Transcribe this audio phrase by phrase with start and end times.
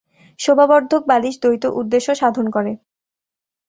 [0.39, 2.71] শোভাবর্ধক বালিশ দ্বৈত উদ্দেশ্য সাধন করে।